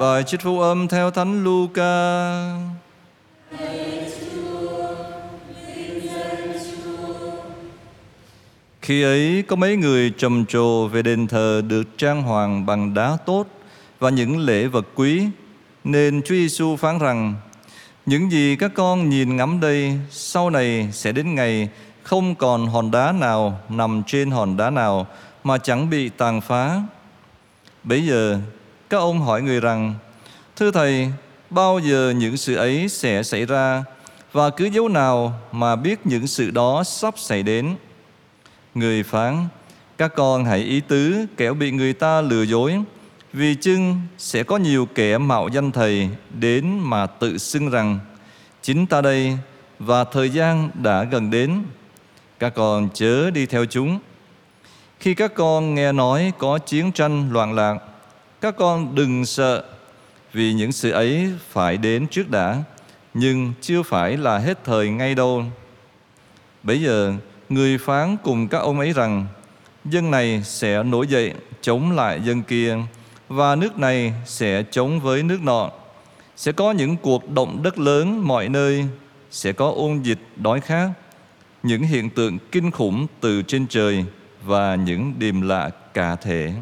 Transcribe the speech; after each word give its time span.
Bài 0.00 0.22
trích 0.22 0.40
phúc 0.40 0.58
âm 0.60 0.88
theo 0.88 1.10
Thánh 1.10 1.44
Luca. 1.44 1.82
Khi 8.82 9.02
ấy 9.02 9.44
có 9.48 9.56
mấy 9.56 9.76
người 9.76 10.12
trầm 10.18 10.46
trồ 10.46 10.88
về 10.88 11.02
đền 11.02 11.26
thờ 11.26 11.62
được 11.68 11.82
trang 11.98 12.22
hoàng 12.22 12.66
bằng 12.66 12.94
đá 12.94 13.16
tốt 13.26 13.46
và 13.98 14.10
những 14.10 14.38
lễ 14.38 14.66
vật 14.66 14.86
quý, 14.94 15.26
nên 15.84 16.22
Chúa 16.22 16.34
Giêsu 16.34 16.76
phán 16.76 16.98
rằng: 16.98 17.34
những 18.06 18.30
gì 18.30 18.56
các 18.56 18.70
con 18.74 19.08
nhìn 19.08 19.36
ngắm 19.36 19.60
đây 19.60 19.98
sau 20.10 20.50
này 20.50 20.88
sẽ 20.92 21.12
đến 21.12 21.34
ngày 21.34 21.68
không 22.02 22.34
còn 22.34 22.66
hòn 22.66 22.90
đá 22.90 23.12
nào 23.12 23.60
nằm 23.68 24.02
trên 24.06 24.30
hòn 24.30 24.56
đá 24.56 24.70
nào 24.70 25.06
mà 25.44 25.58
chẳng 25.58 25.90
bị 25.90 26.08
tàn 26.08 26.40
phá. 26.40 26.82
bây 27.84 28.06
giờ 28.06 28.40
các 28.94 29.00
ông 29.00 29.20
hỏi 29.20 29.42
người 29.42 29.60
rằng 29.60 29.94
Thưa 30.56 30.70
Thầy, 30.70 31.12
bao 31.50 31.78
giờ 31.78 32.14
những 32.16 32.36
sự 32.36 32.54
ấy 32.54 32.88
sẽ 32.88 33.22
xảy 33.22 33.46
ra 33.46 33.84
và 34.32 34.50
cứ 34.50 34.64
dấu 34.64 34.88
nào 34.88 35.40
mà 35.52 35.76
biết 35.76 36.06
những 36.06 36.26
sự 36.26 36.50
đó 36.50 36.84
sắp 36.84 37.14
xảy 37.18 37.42
đến? 37.42 37.76
Người 38.74 39.02
phán, 39.02 39.46
các 39.98 40.12
con 40.16 40.44
hãy 40.44 40.58
ý 40.58 40.80
tứ 40.80 41.26
kẻo 41.36 41.54
bị 41.54 41.70
người 41.70 41.92
ta 41.92 42.20
lừa 42.20 42.42
dối 42.42 42.80
vì 43.32 43.54
chưng 43.60 44.00
sẽ 44.18 44.42
có 44.42 44.56
nhiều 44.56 44.88
kẻ 44.94 45.18
mạo 45.18 45.48
danh 45.48 45.72
thầy 45.72 46.08
đến 46.40 46.78
mà 46.78 47.06
tự 47.06 47.38
xưng 47.38 47.70
rằng 47.70 47.98
chính 48.62 48.86
ta 48.86 49.00
đây 49.00 49.38
và 49.78 50.04
thời 50.04 50.30
gian 50.30 50.70
đã 50.74 51.04
gần 51.04 51.30
đến. 51.30 51.62
Các 52.38 52.54
con 52.54 52.88
chớ 52.94 53.30
đi 53.30 53.46
theo 53.46 53.64
chúng. 53.64 53.98
Khi 55.00 55.14
các 55.14 55.34
con 55.34 55.74
nghe 55.74 55.92
nói 55.92 56.32
có 56.38 56.58
chiến 56.58 56.92
tranh 56.92 57.32
loạn 57.32 57.54
lạc, 57.54 57.76
các 58.44 58.56
con 58.56 58.94
đừng 58.94 59.24
sợ 59.24 59.64
vì 60.32 60.52
những 60.52 60.72
sự 60.72 60.90
ấy 60.90 61.32
phải 61.50 61.76
đến 61.76 62.06
trước 62.06 62.30
đã, 62.30 62.62
nhưng 63.14 63.52
chưa 63.60 63.82
phải 63.82 64.16
là 64.16 64.38
hết 64.38 64.64
thời 64.64 64.88
ngay 64.88 65.14
đâu. 65.14 65.44
Bây 66.62 66.82
giờ, 66.82 67.14
người 67.48 67.78
phán 67.78 68.16
cùng 68.22 68.48
các 68.48 68.58
ông 68.58 68.78
ấy 68.78 68.92
rằng, 68.92 69.26
dân 69.84 70.10
này 70.10 70.42
sẽ 70.44 70.82
nổi 70.82 71.06
dậy 71.06 71.32
chống 71.60 71.92
lại 71.92 72.20
dân 72.24 72.42
kia, 72.42 72.76
và 73.28 73.56
nước 73.56 73.78
này 73.78 74.12
sẽ 74.26 74.62
chống 74.70 75.00
với 75.00 75.22
nước 75.22 75.42
nọ. 75.42 75.70
Sẽ 76.36 76.52
có 76.52 76.72
những 76.72 76.96
cuộc 76.96 77.30
động 77.30 77.62
đất 77.62 77.78
lớn 77.78 78.26
mọi 78.26 78.48
nơi, 78.48 78.84
sẽ 79.30 79.52
có 79.52 79.72
ôn 79.76 80.02
dịch 80.02 80.18
đói 80.36 80.60
khát, 80.60 80.88
những 81.62 81.82
hiện 81.82 82.10
tượng 82.10 82.38
kinh 82.52 82.70
khủng 82.70 83.06
từ 83.20 83.42
trên 83.42 83.66
trời 83.66 84.04
và 84.42 84.74
những 84.74 85.14
điềm 85.18 85.40
lạ 85.40 85.70
cả 85.94 86.16
thể. 86.16 86.52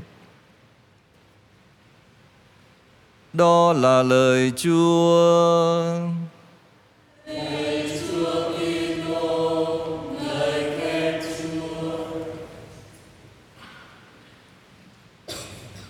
Đó 3.32 3.72
là 3.72 4.02
lời 4.02 4.52
Chúa. 4.56 5.82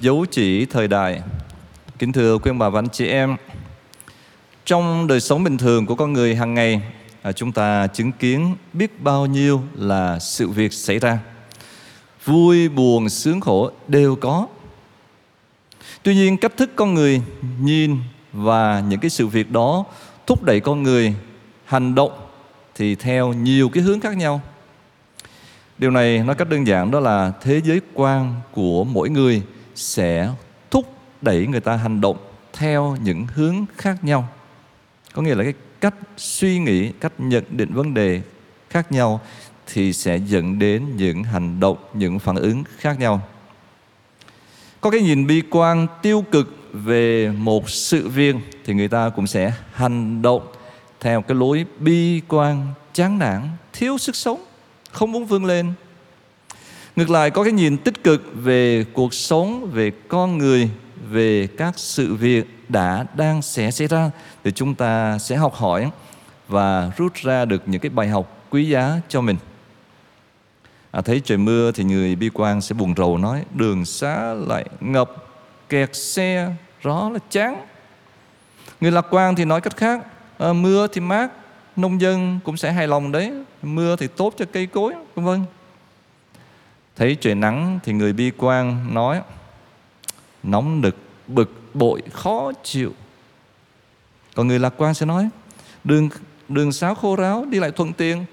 Dấu 0.00 0.26
chỉ 0.30 0.66
thời 0.66 0.88
đại. 0.88 1.22
Kính 1.98 2.12
thưa 2.12 2.38
quý 2.38 2.50
ông 2.50 2.58
bà 2.58 2.68
và 2.68 2.78
anh 2.78 2.88
chị 2.88 3.06
em 3.06 3.36
Trong 4.64 5.06
đời 5.06 5.20
sống 5.20 5.44
bình 5.44 5.58
thường 5.58 5.86
của 5.86 5.94
con 5.94 6.12
người 6.12 6.34
hàng 6.34 6.54
ngày 6.54 6.82
à, 7.22 7.32
Chúng 7.32 7.52
ta 7.52 7.86
chứng 7.86 8.12
kiến 8.12 8.56
biết 8.72 9.02
bao 9.02 9.26
nhiêu 9.26 9.62
là 9.74 10.18
sự 10.18 10.48
việc 10.48 10.72
xảy 10.72 10.98
ra. 10.98 11.18
Vui, 12.24 12.68
buồn, 12.68 13.08
sướng 13.08 13.40
khổ 13.40 13.70
đều 13.88 14.16
có. 14.16 14.46
Tuy 16.02 16.14
nhiên 16.14 16.36
cách 16.36 16.56
thức 16.56 16.70
con 16.76 16.94
người 16.94 17.22
nhìn 17.60 17.98
và 18.32 18.82
những 18.88 19.00
cái 19.00 19.10
sự 19.10 19.26
việc 19.26 19.50
đó 19.50 19.84
thúc 20.26 20.42
đẩy 20.42 20.60
con 20.60 20.82
người 20.82 21.14
hành 21.64 21.94
động 21.94 22.12
thì 22.74 22.94
theo 22.94 23.32
nhiều 23.32 23.68
cái 23.68 23.82
hướng 23.82 24.00
khác 24.00 24.16
nhau. 24.16 24.40
Điều 25.78 25.90
này 25.90 26.18
nói 26.18 26.34
cách 26.34 26.48
đơn 26.48 26.66
giản 26.66 26.90
đó 26.90 27.00
là 27.00 27.32
thế 27.42 27.60
giới 27.64 27.80
quan 27.94 28.34
của 28.52 28.84
mỗi 28.84 29.10
người 29.10 29.42
sẽ 29.74 30.30
thúc 30.70 30.94
đẩy 31.20 31.46
người 31.46 31.60
ta 31.60 31.76
hành 31.76 32.00
động 32.00 32.16
theo 32.52 32.96
những 33.02 33.26
hướng 33.34 33.64
khác 33.76 34.04
nhau. 34.04 34.28
Có 35.12 35.22
nghĩa 35.22 35.34
là 35.34 35.44
cái 35.44 35.54
cách 35.80 35.94
suy 36.16 36.58
nghĩ, 36.58 36.92
cách 37.00 37.12
nhận 37.18 37.44
định 37.50 37.74
vấn 37.74 37.94
đề 37.94 38.22
khác 38.70 38.92
nhau 38.92 39.20
thì 39.66 39.92
sẽ 39.92 40.16
dẫn 40.16 40.58
đến 40.58 40.96
những 40.96 41.24
hành 41.24 41.60
động, 41.60 41.76
những 41.94 42.18
phản 42.18 42.36
ứng 42.36 42.64
khác 42.78 42.98
nhau 42.98 43.20
có 44.82 44.90
cái 44.90 45.00
nhìn 45.00 45.26
bi 45.26 45.42
quan 45.50 45.86
tiêu 46.02 46.24
cực 46.30 46.56
về 46.72 47.28
một 47.28 47.70
sự 47.70 48.08
việc 48.08 48.36
thì 48.64 48.74
người 48.74 48.88
ta 48.88 49.08
cũng 49.08 49.26
sẽ 49.26 49.52
hành 49.72 50.22
động 50.22 50.42
theo 51.00 51.22
cái 51.22 51.34
lối 51.34 51.64
bi 51.78 52.20
quan 52.28 52.66
chán 52.92 53.18
nản, 53.18 53.48
thiếu 53.72 53.98
sức 53.98 54.16
sống, 54.16 54.44
không 54.92 55.12
muốn 55.12 55.24
vươn 55.24 55.44
lên. 55.44 55.72
Ngược 56.96 57.10
lại, 57.10 57.30
có 57.30 57.44
cái 57.44 57.52
nhìn 57.52 57.76
tích 57.76 58.04
cực 58.04 58.22
về 58.34 58.84
cuộc 58.92 59.14
sống, 59.14 59.70
về 59.72 59.90
con 60.08 60.38
người, 60.38 60.70
về 61.10 61.46
các 61.46 61.78
sự 61.78 62.14
việc 62.14 62.44
đã 62.68 63.06
đang 63.16 63.42
sẽ 63.42 63.70
xảy 63.70 63.86
ra 63.86 64.10
thì 64.44 64.50
chúng 64.50 64.74
ta 64.74 65.18
sẽ 65.18 65.36
học 65.36 65.54
hỏi 65.54 65.90
và 66.48 66.90
rút 66.96 67.14
ra 67.14 67.44
được 67.44 67.62
những 67.66 67.80
cái 67.80 67.90
bài 67.90 68.08
học 68.08 68.46
quý 68.50 68.68
giá 68.68 69.00
cho 69.08 69.20
mình 69.20 69.36
à, 70.92 71.00
thấy 71.00 71.20
trời 71.24 71.38
mưa 71.38 71.72
thì 71.72 71.84
người 71.84 72.16
bi 72.16 72.30
quan 72.34 72.60
sẽ 72.60 72.74
buồn 72.74 72.94
rầu 72.96 73.18
nói 73.18 73.44
đường 73.54 73.84
xá 73.84 74.34
lại 74.34 74.64
ngập 74.80 75.10
kẹt 75.68 75.96
xe 75.96 76.54
rõ 76.82 77.10
là 77.10 77.18
chán. 77.30 77.66
Người 78.80 78.92
lạc 78.92 79.06
quan 79.10 79.36
thì 79.36 79.44
nói 79.44 79.60
cách 79.60 79.76
khác 79.76 80.06
à, 80.38 80.52
mưa 80.52 80.86
thì 80.86 81.00
mát 81.00 81.30
nông 81.76 82.00
dân 82.00 82.40
cũng 82.44 82.56
sẽ 82.56 82.72
hài 82.72 82.88
lòng 82.88 83.12
đấy 83.12 83.32
mưa 83.62 83.96
thì 83.96 84.06
tốt 84.06 84.34
cho 84.38 84.44
cây 84.52 84.66
cối 84.66 84.94
vân 85.14 85.24
vân. 85.24 85.44
Thấy 86.96 87.16
trời 87.20 87.34
nắng 87.34 87.78
thì 87.84 87.92
người 87.92 88.12
bi 88.12 88.30
quan 88.36 88.94
nói 88.94 89.22
nóng 90.42 90.80
nực 90.80 90.96
bực 91.26 91.74
bội 91.74 92.02
khó 92.12 92.52
chịu. 92.62 92.92
Còn 94.34 94.48
người 94.48 94.58
lạc 94.58 94.74
quan 94.76 94.94
sẽ 94.94 95.06
nói 95.06 95.28
đường 95.84 96.08
đường 96.48 96.72
xá 96.72 96.94
khô 96.94 97.16
ráo 97.16 97.44
đi 97.50 97.58
lại 97.58 97.70
thuận 97.70 97.92
tiện 97.92 98.24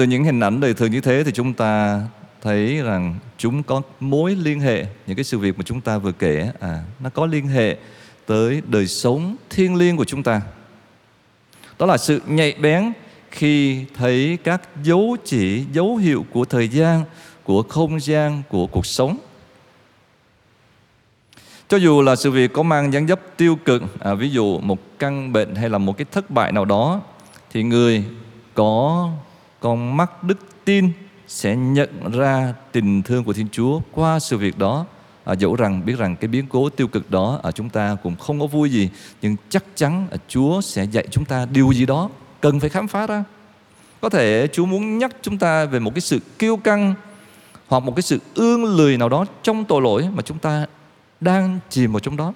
từ 0.00 0.06
những 0.06 0.24
hình 0.24 0.40
ảnh 0.40 0.60
đời 0.60 0.74
thường 0.74 0.90
như 0.90 1.00
thế 1.00 1.24
thì 1.24 1.32
chúng 1.32 1.52
ta 1.52 2.00
thấy 2.42 2.76
rằng 2.82 3.18
chúng 3.38 3.62
có 3.62 3.82
mối 4.00 4.36
liên 4.42 4.60
hệ 4.60 4.86
những 5.06 5.16
cái 5.16 5.24
sự 5.24 5.38
việc 5.38 5.58
mà 5.58 5.64
chúng 5.66 5.80
ta 5.80 5.98
vừa 5.98 6.12
kể 6.12 6.50
à 6.60 6.82
nó 7.00 7.10
có 7.10 7.26
liên 7.26 7.48
hệ 7.48 7.76
tới 8.26 8.62
đời 8.66 8.86
sống 8.86 9.36
thiêng 9.50 9.74
liêng 9.74 9.96
của 9.96 10.04
chúng 10.04 10.22
ta. 10.22 10.42
Đó 11.78 11.86
là 11.86 11.96
sự 11.96 12.20
nhạy 12.26 12.52
bén 12.52 12.92
khi 13.30 13.84
thấy 13.96 14.38
các 14.44 14.62
dấu 14.82 15.16
chỉ 15.24 15.64
dấu 15.72 15.96
hiệu 15.96 16.24
của 16.32 16.44
thời 16.44 16.68
gian 16.68 17.04
của 17.44 17.62
không 17.62 18.00
gian 18.00 18.42
của 18.48 18.66
cuộc 18.66 18.86
sống. 18.86 19.18
Cho 21.68 21.76
dù 21.76 22.02
là 22.02 22.16
sự 22.16 22.30
việc 22.30 22.52
có 22.52 22.62
mang 22.62 22.92
dáng 22.92 23.06
dấp 23.06 23.20
tiêu 23.36 23.58
cực 23.64 23.82
à, 24.00 24.14
ví 24.14 24.30
dụ 24.30 24.58
một 24.58 24.98
căn 24.98 25.32
bệnh 25.32 25.54
hay 25.54 25.68
là 25.68 25.78
một 25.78 25.96
cái 25.96 26.06
thất 26.12 26.30
bại 26.30 26.52
nào 26.52 26.64
đó 26.64 27.00
thì 27.52 27.62
người 27.62 28.04
có 28.54 29.08
con 29.60 29.96
mắt 29.96 30.24
đức 30.24 30.38
tin 30.64 30.92
sẽ 31.28 31.56
nhận 31.56 32.10
ra 32.12 32.54
tình 32.72 33.02
thương 33.02 33.24
của 33.24 33.32
Thiên 33.32 33.48
Chúa 33.52 33.80
qua 33.92 34.18
sự 34.18 34.38
việc 34.38 34.58
đó. 34.58 34.86
À, 35.24 35.34
dẫu 35.34 35.56
rằng 35.56 35.84
biết 35.84 35.98
rằng 35.98 36.16
cái 36.16 36.28
biến 36.28 36.46
cố 36.48 36.68
tiêu 36.68 36.88
cực 36.88 37.10
đó 37.10 37.40
ở 37.42 37.48
à, 37.48 37.52
chúng 37.52 37.68
ta 37.68 37.96
cũng 38.02 38.16
không 38.16 38.40
có 38.40 38.46
vui 38.46 38.70
gì, 38.70 38.90
nhưng 39.22 39.36
chắc 39.48 39.64
chắn 39.74 40.06
à, 40.10 40.16
Chúa 40.28 40.60
sẽ 40.60 40.84
dạy 40.84 41.06
chúng 41.10 41.24
ta 41.24 41.46
điều 41.52 41.72
gì 41.72 41.86
đó 41.86 42.10
cần 42.40 42.60
phải 42.60 42.68
khám 42.68 42.88
phá 42.88 43.06
ra. 43.06 43.24
Có 44.00 44.08
thể 44.08 44.48
Chúa 44.52 44.66
muốn 44.66 44.98
nhắc 44.98 45.16
chúng 45.22 45.38
ta 45.38 45.64
về 45.64 45.78
một 45.78 45.94
cái 45.94 46.00
sự 46.00 46.18
kiêu 46.38 46.56
căng 46.56 46.94
hoặc 47.68 47.82
một 47.82 47.96
cái 47.96 48.02
sự 48.02 48.18
ương 48.34 48.64
lười 48.64 48.96
nào 48.96 49.08
đó 49.08 49.24
trong 49.42 49.64
tội 49.64 49.82
lỗi 49.82 50.08
mà 50.14 50.22
chúng 50.22 50.38
ta 50.38 50.66
đang 51.20 51.58
chìm 51.68 51.92
vào 51.92 52.00
trong 52.00 52.16
đó. 52.16 52.32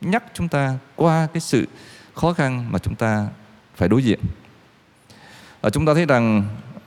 Nhắc 0.00 0.24
chúng 0.34 0.48
ta 0.48 0.78
qua 0.96 1.28
cái 1.32 1.40
sự 1.40 1.66
khó 2.14 2.32
khăn 2.32 2.66
mà 2.70 2.78
chúng 2.78 2.94
ta 2.94 3.26
phải 3.76 3.88
đối 3.88 4.02
diện 4.02 4.18
à, 5.64 5.70
chúng 5.70 5.86
ta 5.86 5.94
thấy 5.94 6.06
rằng 6.06 6.44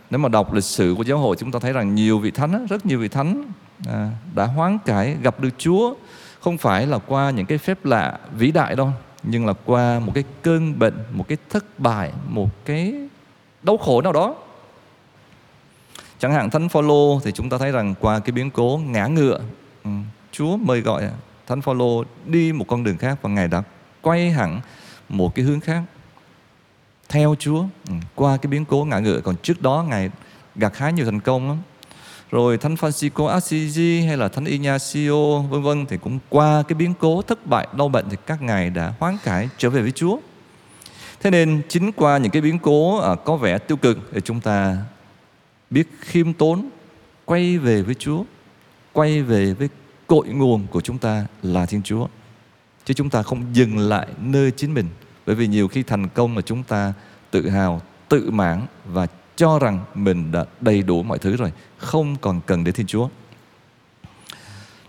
nếu 0.10 0.20
mà 0.20 0.30
đọc 0.30 0.54
lịch 0.54 0.64
sử 0.64 0.94
của 0.98 1.04
giáo 1.04 1.18
hội 1.18 1.36
chúng 1.40 1.52
ta 1.52 1.60
thấy 1.60 1.74
rằng 1.74 1.96
nhiều 1.96 2.20
vị 2.20 2.32
thánh 2.32 2.66
rất 2.70 2.86
nhiều 2.86 3.00
vị 3.00 3.08
thánh 3.08 3.44
à, 3.88 4.10
đã 4.36 4.46
hoán 4.46 4.78
cải 4.86 5.18
gặp 5.22 5.40
được 5.40 5.50
Chúa 5.58 5.94
không 6.40 6.58
phải 6.58 6.88
là 6.88 6.98
qua 6.98 7.30
những 7.30 7.46
cái 7.46 7.58
phép 7.58 7.86
lạ 7.86 8.20
vĩ 8.34 8.52
đại 8.52 8.76
đâu 8.76 8.92
nhưng 9.24 9.46
là 9.46 9.54
qua 9.66 10.00
một 10.00 10.12
cái 10.16 10.24
cơn 10.42 10.80
bệnh 10.80 10.94
một 11.12 11.28
cái 11.28 11.38
thất 11.50 11.80
bại 11.80 12.12
một 12.28 12.66
cái 12.66 12.94
đau 13.64 13.78
khổ 13.78 14.02
nào 14.02 14.14
đó. 14.14 14.36
Chẳng 16.20 16.34
hạn 16.34 16.50
thánh 16.50 16.70
Phaolô 16.70 17.20
thì 17.24 17.32
chúng 17.32 17.50
ta 17.50 17.58
thấy 17.58 17.72
rằng 17.72 17.96
qua 18.00 18.20
cái 18.20 18.32
biến 18.32 18.52
cố 18.52 18.82
ngã 18.86 19.08
ngựa 19.08 19.40
ừ, 19.84 19.90
Chúa 20.32 20.58
mời 20.58 20.82
gọi 20.82 21.10
thánh 21.48 21.62
Phaolô 21.62 22.04
đi 22.26 22.52
một 22.54 22.66
con 22.68 22.84
đường 22.84 22.98
khác 22.98 23.18
và 23.22 23.30
ngài 23.30 23.48
đã 23.48 23.64
quay 24.02 24.32
hẳn 24.32 24.62
một 25.10 25.36
cái 25.36 25.46
hướng 25.46 25.60
khác 25.60 25.82
theo 27.10 27.36
Chúa 27.40 27.64
ừ, 27.88 27.94
qua 28.16 28.38
cái 28.38 28.50
biến 28.52 28.66
cố 28.66 28.86
ngã 28.86 29.00
ngựa 29.00 29.22
còn 29.22 29.36
trước 29.44 29.62
đó 29.62 29.86
ngài 29.90 30.10
gặt 30.56 30.78
hái 30.78 30.94
nhiều 30.94 31.06
thành 31.06 31.20
công 31.20 31.48
lắm 31.48 31.58
rồi 32.32 32.58
thánh 32.58 32.76
Francisco 32.76 33.28
Assisi 33.28 34.02
hay 34.02 34.18
là 34.18 34.28
thánh 34.28 34.46
Ignacio 34.46 35.40
vân 35.40 35.64
vân 35.64 35.86
thì 35.86 35.98
cũng 35.98 36.20
qua 36.30 36.64
cái 36.68 36.76
biến 36.76 36.94
cố 37.00 37.22
thất 37.22 37.48
bại 37.48 37.68
đau 37.78 37.90
bệnh 37.90 38.06
thì 38.10 38.18
các 38.26 38.42
ngài 38.42 38.70
đã 38.70 38.94
hoán 39.00 39.18
cải 39.24 39.50
trở 39.58 39.70
về 39.70 39.82
với 39.82 39.92
Chúa. 39.92 40.18
Thế 41.20 41.32
nên 41.32 41.62
chính 41.70 41.92
qua 41.92 42.18
những 42.18 42.32
cái 42.32 42.42
biến 42.42 42.60
cố 42.60 42.98
à, 42.98 43.16
có 43.26 43.36
vẻ 43.36 43.58
tiêu 43.58 43.78
cực 43.78 43.98
thì 44.14 44.22
chúng 44.24 44.40
ta 44.40 44.78
biết 45.70 45.88
khiêm 46.02 46.34
tốn 46.34 46.70
quay 47.26 47.58
về 47.58 47.82
với 47.82 47.96
Chúa, 47.96 48.24
quay 48.94 49.22
về 49.22 49.54
với 49.54 49.70
cội 50.08 50.28
nguồn 50.28 50.68
của 50.68 50.82
chúng 50.82 50.98
ta 50.98 51.26
là 51.44 51.66
Thiên 51.66 51.82
Chúa. 51.84 52.08
Chứ 52.86 52.94
chúng 52.94 53.10
ta 53.10 53.24
không 53.24 53.46
dừng 53.54 53.78
lại 53.78 54.08
nơi 54.22 54.52
chính 54.52 54.74
mình. 54.74 54.86
Bởi 55.28 55.36
vì 55.36 55.48
nhiều 55.48 55.68
khi 55.68 55.84
thành 55.84 56.10
công 56.10 56.36
là 56.36 56.42
chúng 56.42 56.64
ta 56.64 56.94
tự 57.32 57.50
hào, 57.50 57.82
tự 58.10 58.32
mãn 58.32 58.66
và 58.86 59.08
cho 59.36 59.60
rằng 59.60 59.80
mình 59.96 60.32
đã 60.32 60.46
đầy 60.62 60.82
đủ 60.82 61.04
mọi 61.04 61.20
thứ 61.20 61.36
rồi, 61.36 61.52
không 61.78 62.16
còn 62.22 62.42
cần 62.46 62.64
đến 62.64 62.74
Thiên 62.74 62.88
Chúa. 62.88 63.08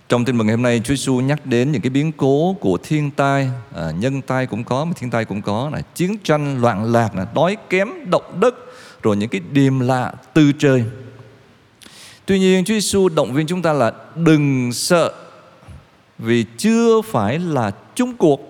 Trong 0.09 0.25
tin 0.25 0.37
mừng 0.37 0.47
ngày 0.47 0.57
hôm 0.57 0.63
nay, 0.63 0.81
Chúa 0.85 0.95
Giêsu 0.95 1.21
nhắc 1.21 1.47
đến 1.47 1.73
những 1.73 1.83
cái 1.83 1.91
biến 1.91 2.13
cố 2.13 2.57
của 2.61 2.79
thiên 2.83 3.11
tai, 3.11 3.51
à, 3.75 3.91
nhân 3.91 4.23
tai 4.23 4.47
cũng 4.47 4.65
có, 4.65 4.85
mà 4.85 4.93
thiên 4.97 5.11
tai 5.11 5.25
cũng 5.25 5.43
có, 5.43 5.71
là 5.73 5.81
chiến 5.81 6.17
tranh 6.25 6.61
loạn 6.61 6.93
lạc, 6.93 7.17
là 7.17 7.27
đói 7.35 7.57
kém, 7.71 7.89
động 8.11 8.41
đất, 8.41 8.55
rồi 9.03 9.17
những 9.17 9.29
cái 9.29 9.41
điềm 9.53 9.81
lạ 9.81 10.13
từ 10.35 10.53
trời. 10.53 10.85
Tuy 12.27 12.39
nhiên, 12.39 12.65
Chúa 12.65 12.75
Giêsu 12.75 13.09
động 13.09 13.33
viên 13.33 13.47
chúng 13.47 13.63
ta 13.63 13.73
là 13.73 13.93
đừng 14.17 14.73
sợ, 14.73 15.15
vì 16.19 16.45
chưa 16.57 17.03
phải 17.03 17.39
là 17.39 17.71
chung 17.95 18.17
cuộc. 18.17 18.48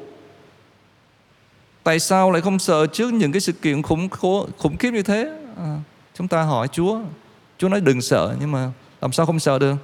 Tại 1.88 1.98
sao 1.98 2.30
lại 2.30 2.42
không 2.42 2.58
sợ 2.58 2.86
trước 2.86 3.12
những 3.12 3.32
cái 3.32 3.40
sự 3.40 3.52
kiện 3.52 3.82
khủng 3.82 4.08
khủng 4.58 4.76
khiếp 4.78 4.90
như 4.90 5.02
thế? 5.02 5.32
À, 5.56 5.78
chúng 6.14 6.28
ta 6.28 6.42
hỏi 6.42 6.68
Chúa, 6.68 7.00
Chúa 7.58 7.68
nói 7.68 7.80
đừng 7.80 8.00
sợ, 8.00 8.36
nhưng 8.40 8.52
mà 8.52 8.72
làm 9.00 9.12
sao 9.12 9.26
không 9.26 9.40
sợ 9.40 9.58
được? 9.58 9.74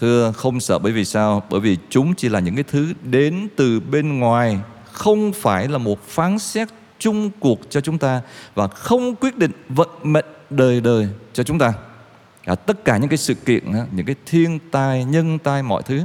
Thưa 0.00 0.32
không 0.32 0.60
sợ 0.60 0.78
bởi 0.78 0.92
vì 0.92 1.04
sao? 1.04 1.42
Bởi 1.50 1.60
vì 1.60 1.76
chúng 1.90 2.14
chỉ 2.14 2.28
là 2.28 2.40
những 2.40 2.54
cái 2.54 2.64
thứ 2.68 2.92
đến 3.02 3.48
từ 3.56 3.80
bên 3.80 4.18
ngoài 4.18 4.58
Không 4.92 5.32
phải 5.32 5.68
là 5.68 5.78
một 5.78 6.08
phán 6.08 6.38
xét 6.38 6.68
chung 6.98 7.30
cuộc 7.40 7.60
cho 7.70 7.80
chúng 7.80 7.98
ta 7.98 8.20
Và 8.54 8.68
không 8.68 9.14
quyết 9.14 9.36
định 9.36 9.52
vận 9.68 9.88
mệnh 10.02 10.26
đời 10.50 10.80
đời 10.80 11.08
cho 11.32 11.42
chúng 11.42 11.58
ta 11.58 11.72
à, 12.44 12.54
Tất 12.54 12.84
cả 12.84 12.96
những 12.96 13.10
cái 13.10 13.18
sự 13.18 13.34
kiện, 13.34 13.64
những 13.92 14.06
cái 14.06 14.16
thiên 14.26 14.58
tai, 14.70 15.04
nhân 15.04 15.38
tai, 15.38 15.62
mọi 15.62 15.82
thứ 15.82 16.00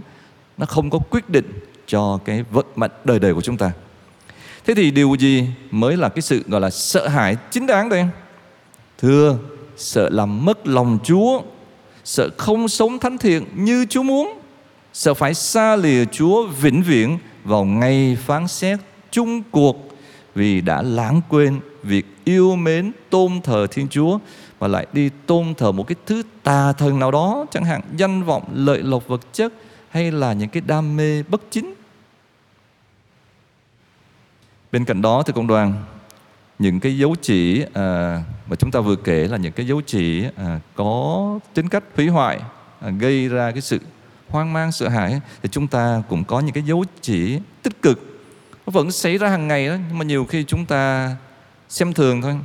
Nó 0.57 0.65
không 0.65 0.89
có 0.89 0.99
quyết 1.09 1.29
định 1.29 1.59
cho 1.87 2.19
cái 2.25 2.43
vận 2.51 2.65
mệnh 2.75 2.91
đời 3.03 3.19
đời 3.19 3.33
của 3.33 3.41
chúng 3.41 3.57
ta 3.57 3.71
Thế 4.65 4.73
thì 4.73 4.91
điều 4.91 5.15
gì 5.15 5.47
mới 5.71 5.97
là 5.97 6.09
cái 6.09 6.21
sự 6.21 6.43
gọi 6.47 6.61
là 6.61 6.69
sợ 6.69 7.07
hãi 7.07 7.35
chính 7.51 7.67
đáng 7.67 7.89
đây? 7.89 8.05
Thưa, 8.97 9.37
sợ 9.77 10.09
làm 10.09 10.45
mất 10.45 10.67
lòng 10.67 10.99
Chúa 11.03 11.41
sợ 12.03 12.29
không 12.37 12.67
sống 12.67 12.99
thánh 12.99 13.17
thiện 13.17 13.45
như 13.55 13.85
Chúa 13.89 14.03
muốn, 14.03 14.39
sợ 14.93 15.13
phải 15.13 15.33
xa 15.33 15.75
lìa 15.75 16.05
Chúa 16.05 16.47
vĩnh 16.47 16.83
viễn 16.83 17.17
vào 17.43 17.63
ngày 17.63 18.17
phán 18.25 18.47
xét 18.47 18.79
chung 19.11 19.43
cuộc 19.51 19.89
vì 20.35 20.61
đã 20.61 20.81
lãng 20.81 21.21
quên 21.29 21.59
việc 21.83 22.05
yêu 22.23 22.55
mến 22.55 22.91
tôn 23.09 23.41
thờ 23.43 23.67
Thiên 23.71 23.87
Chúa 23.87 24.19
và 24.59 24.67
lại 24.67 24.87
đi 24.93 25.09
tôn 25.25 25.53
thờ 25.57 25.71
một 25.71 25.87
cái 25.87 25.95
thứ 26.05 26.23
tà 26.43 26.73
thần 26.73 26.99
nào 26.99 27.11
đó 27.11 27.45
chẳng 27.51 27.65
hạn 27.65 27.81
danh 27.97 28.23
vọng 28.23 28.43
lợi 28.53 28.83
lộc 28.83 29.07
vật 29.07 29.21
chất 29.33 29.53
hay 29.89 30.11
là 30.11 30.33
những 30.33 30.49
cái 30.49 30.63
đam 30.67 30.97
mê 30.97 31.23
bất 31.23 31.41
chính 31.51 31.74
bên 34.75 34.85
cạnh 34.85 35.01
đó 35.01 35.23
thì 35.25 35.33
công 35.35 35.47
đoàn 35.47 35.73
những 36.59 36.79
cái 36.79 36.97
dấu 36.97 37.15
chỉ 37.21 37.65
à, 37.73 38.21
mà 38.47 38.55
chúng 38.55 38.71
ta 38.71 38.79
vừa 38.79 38.95
kể 38.95 39.27
là 39.27 39.37
những 39.37 39.51
cái 39.51 39.67
dấu 39.67 39.81
chỉ 39.85 40.23
à, 40.35 40.59
có 40.75 41.39
tính 41.53 41.69
cách 41.69 41.83
hủy 41.95 42.07
hoại 42.07 42.39
à, 42.79 42.89
gây 42.89 43.27
ra 43.27 43.51
cái 43.51 43.61
sự 43.61 43.79
hoang 44.29 44.53
mang 44.53 44.71
sợ 44.71 44.89
hãi 44.89 45.21
thì 45.43 45.49
chúng 45.51 45.67
ta 45.67 46.03
cũng 46.09 46.23
có 46.23 46.39
những 46.39 46.53
cái 46.53 46.63
dấu 46.63 46.85
chỉ 47.01 47.39
tích 47.63 47.81
cực. 47.81 47.99
Nó 48.65 48.71
vẫn 48.71 48.91
xảy 48.91 49.17
ra 49.17 49.29
hàng 49.29 49.47
ngày 49.47 49.67
đó 49.67 49.75
nhưng 49.87 49.97
mà 49.97 50.05
nhiều 50.05 50.25
khi 50.25 50.43
chúng 50.43 50.65
ta 50.65 51.15
xem 51.69 51.93
thường 51.93 52.21
thôi. 52.21 52.35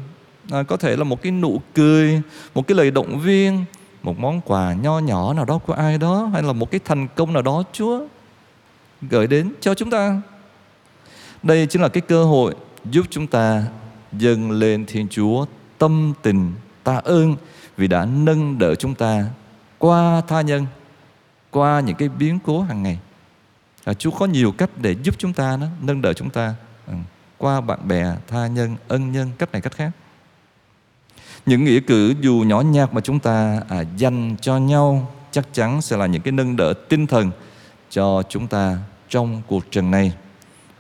À, 0.50 0.62
có 0.62 0.76
thể 0.76 0.96
là 0.96 1.04
một 1.04 1.22
cái 1.22 1.32
nụ 1.32 1.60
cười 1.74 2.22
một 2.54 2.66
cái 2.66 2.76
lời 2.76 2.90
động 2.90 3.20
viên 3.20 3.64
một 4.02 4.18
món 4.18 4.40
quà 4.40 4.74
nho 4.82 4.98
nhỏ 4.98 5.32
nào 5.32 5.44
đó 5.44 5.58
của 5.58 5.72
ai 5.72 5.98
đó 5.98 6.30
hay 6.32 6.42
là 6.42 6.52
một 6.52 6.70
cái 6.70 6.80
thành 6.84 7.08
công 7.14 7.32
nào 7.32 7.42
đó 7.42 7.62
Chúa 7.72 8.06
gửi 9.10 9.26
đến 9.26 9.52
cho 9.60 9.74
chúng 9.74 9.90
ta 9.90 10.20
đây 11.42 11.66
chính 11.66 11.82
là 11.82 11.88
cái 11.88 12.00
cơ 12.00 12.24
hội 12.24 12.54
giúp 12.90 13.06
chúng 13.10 13.26
ta 13.26 13.64
dâng 14.12 14.50
lên 14.50 14.84
Thiên 14.86 15.08
Chúa 15.08 15.46
tâm 15.78 16.12
tình 16.22 16.52
ta 16.84 16.96
ơn 16.96 17.36
vì 17.76 17.88
đã 17.88 18.04
nâng 18.04 18.58
đỡ 18.58 18.74
chúng 18.74 18.94
ta 18.94 19.24
qua 19.78 20.22
tha 20.28 20.40
nhân, 20.40 20.66
qua 21.50 21.80
những 21.80 21.96
cái 21.96 22.08
biến 22.08 22.38
cố 22.44 22.62
hàng 22.62 22.82
ngày. 22.82 22.98
À, 23.84 23.94
Chúa 23.94 24.10
có 24.10 24.26
nhiều 24.26 24.52
cách 24.52 24.70
để 24.76 24.96
giúp 25.02 25.14
chúng 25.18 25.32
ta 25.32 25.56
đó, 25.56 25.66
nâng 25.82 26.02
đỡ 26.02 26.12
chúng 26.12 26.30
ta 26.30 26.54
ừ. 26.86 26.92
qua 27.38 27.60
bạn 27.60 27.88
bè, 27.88 28.14
tha 28.28 28.46
nhân, 28.46 28.76
ân 28.88 29.12
nhân, 29.12 29.30
cách 29.38 29.52
này 29.52 29.60
cách 29.60 29.72
khác. 29.76 29.90
Những 31.46 31.64
nghĩa 31.64 31.80
cử 31.80 32.14
dù 32.20 32.44
nhỏ 32.46 32.60
nhặt 32.60 32.94
mà 32.94 33.00
chúng 33.00 33.18
ta 33.18 33.60
à, 33.68 33.84
dành 33.96 34.36
cho 34.40 34.58
nhau 34.58 35.12
chắc 35.30 35.46
chắn 35.52 35.82
sẽ 35.82 35.96
là 35.96 36.06
những 36.06 36.22
cái 36.22 36.32
nâng 36.32 36.56
đỡ 36.56 36.72
tinh 36.88 37.06
thần 37.06 37.30
cho 37.90 38.22
chúng 38.28 38.46
ta 38.46 38.78
trong 39.08 39.42
cuộc 39.46 39.70
trần 39.70 39.90
này. 39.90 40.12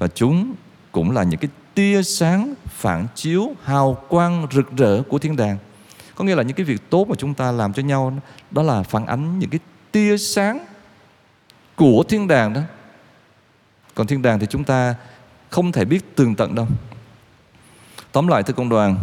Và 0.00 0.08
chúng 0.08 0.54
cũng 0.92 1.10
là 1.10 1.22
những 1.22 1.40
cái 1.40 1.50
tia 1.74 2.02
sáng 2.02 2.54
phản 2.66 3.06
chiếu 3.14 3.50
hào 3.64 4.04
quang 4.08 4.46
rực 4.52 4.76
rỡ 4.76 5.02
của 5.02 5.18
thiên 5.18 5.36
đàng. 5.36 5.58
Có 6.14 6.24
nghĩa 6.24 6.34
là 6.34 6.42
những 6.42 6.56
cái 6.56 6.64
việc 6.64 6.90
tốt 6.90 7.08
mà 7.08 7.14
chúng 7.18 7.34
ta 7.34 7.52
làm 7.52 7.72
cho 7.72 7.82
nhau 7.82 8.18
đó 8.50 8.62
là 8.62 8.82
phản 8.82 9.06
ánh 9.06 9.38
những 9.38 9.50
cái 9.50 9.60
tia 9.92 10.18
sáng 10.18 10.66
của 11.76 12.04
thiên 12.08 12.28
đàng 12.28 12.52
đó. 12.52 12.60
Còn 13.94 14.06
thiên 14.06 14.22
đàng 14.22 14.38
thì 14.38 14.46
chúng 14.50 14.64
ta 14.64 14.94
không 15.50 15.72
thể 15.72 15.84
biết 15.84 16.16
tường 16.16 16.34
tận 16.34 16.54
đâu. 16.54 16.66
Tóm 18.12 18.26
lại 18.26 18.42
thưa 18.42 18.54
công 18.54 18.68
đoàn 18.68 18.96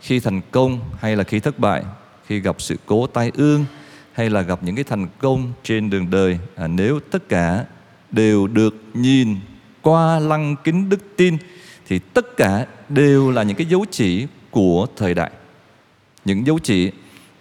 khi 0.00 0.20
thành 0.20 0.40
công 0.50 0.80
hay 0.98 1.16
là 1.16 1.24
khi 1.24 1.40
thất 1.40 1.58
bại 1.58 1.82
khi 2.26 2.40
gặp 2.40 2.56
sự 2.58 2.76
cố 2.86 3.06
tai 3.06 3.32
ương 3.34 3.64
hay 4.12 4.30
là 4.30 4.40
gặp 4.40 4.58
những 4.62 4.74
cái 4.74 4.84
thành 4.84 5.06
công 5.18 5.52
trên 5.62 5.90
đường 5.90 6.10
đời 6.10 6.38
à, 6.56 6.66
nếu 6.66 7.00
tất 7.10 7.28
cả 7.28 7.64
đều 8.10 8.46
được 8.46 8.74
nhìn 8.94 9.36
qua 9.82 10.18
lăng 10.18 10.56
kính 10.64 10.88
đức 10.88 11.00
tin, 11.16 11.36
thì 11.86 11.98
tất 11.98 12.36
cả 12.36 12.66
đều 12.88 13.30
là 13.30 13.42
những 13.42 13.56
cái 13.56 13.66
dấu 13.66 13.84
chỉ 13.90 14.26
của 14.50 14.86
thời 14.96 15.14
đại. 15.14 15.30
Những 16.24 16.46
dấu 16.46 16.58
chỉ 16.58 16.90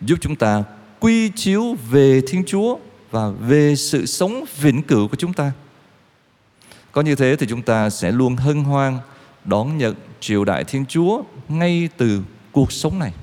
giúp 0.01 0.15
chúng 0.21 0.35
ta 0.35 0.63
quy 0.99 1.29
chiếu 1.35 1.75
về 1.89 2.21
Thiên 2.27 2.43
Chúa 2.47 2.77
và 3.11 3.29
về 3.29 3.75
sự 3.75 4.05
sống 4.05 4.45
vĩnh 4.61 4.81
cửu 4.83 5.07
của 5.07 5.15
chúng 5.15 5.33
ta. 5.33 5.51
Có 6.91 7.01
như 7.01 7.15
thế 7.15 7.35
thì 7.35 7.45
chúng 7.49 7.61
ta 7.61 7.89
sẽ 7.89 8.11
luôn 8.11 8.35
hân 8.35 8.63
hoan 8.63 8.99
đón 9.45 9.77
nhận 9.77 9.95
triều 10.19 10.45
đại 10.45 10.63
Thiên 10.63 10.85
Chúa 10.85 11.23
ngay 11.49 11.89
từ 11.97 12.21
cuộc 12.51 12.71
sống 12.71 12.99
này. 12.99 13.13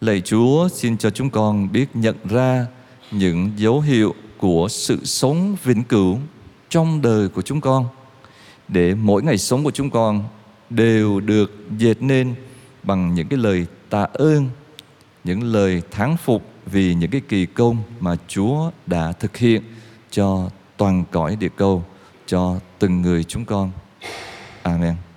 Lạy 0.00 0.20
Chúa, 0.20 0.68
xin 0.68 0.98
cho 0.98 1.10
chúng 1.10 1.30
con 1.30 1.72
biết 1.72 1.86
nhận 1.94 2.16
ra 2.30 2.66
những 3.10 3.52
dấu 3.56 3.80
hiệu 3.80 4.14
của 4.38 4.68
sự 4.70 5.04
sống 5.04 5.56
vĩnh 5.64 5.84
cửu 5.84 6.18
trong 6.68 7.02
đời 7.02 7.28
của 7.28 7.42
chúng 7.42 7.60
con 7.60 7.86
để 8.68 8.94
mỗi 8.94 9.22
ngày 9.22 9.38
sống 9.38 9.64
của 9.64 9.70
chúng 9.70 9.90
con 9.90 10.24
đều 10.70 11.20
được 11.20 11.52
dệt 11.78 12.02
nên 12.02 12.34
bằng 12.82 13.14
những 13.14 13.28
cái 13.28 13.38
lời 13.38 13.66
tạ 13.90 14.06
ơn, 14.12 14.48
những 15.24 15.42
lời 15.42 15.82
thắng 15.90 16.16
phục 16.16 16.42
vì 16.66 16.94
những 16.94 17.10
cái 17.10 17.20
kỳ 17.28 17.46
công 17.46 17.76
mà 18.00 18.16
Chúa 18.28 18.70
đã 18.86 19.12
thực 19.12 19.36
hiện 19.36 19.62
cho 20.10 20.50
toàn 20.76 21.04
cõi 21.10 21.36
địa 21.36 21.48
cầu, 21.56 21.84
cho 22.26 22.56
từng 22.78 23.02
người 23.02 23.24
chúng 23.24 23.44
con. 23.44 23.70
Amen. 24.62 25.07